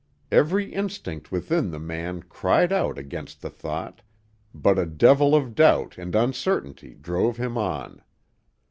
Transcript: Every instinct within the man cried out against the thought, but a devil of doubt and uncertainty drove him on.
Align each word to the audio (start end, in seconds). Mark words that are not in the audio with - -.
Every 0.31 0.73
instinct 0.73 1.31
within 1.31 1.69
the 1.69 1.77
man 1.79 2.23
cried 2.23 2.73
out 2.73 2.97
against 2.97 3.43
the 3.43 3.51
thought, 3.51 4.01
but 4.51 4.79
a 4.79 4.87
devil 4.87 5.35
of 5.35 5.53
doubt 5.53 5.95
and 5.99 6.15
uncertainty 6.15 6.95
drove 6.95 7.37
him 7.37 7.55
on. 7.55 8.01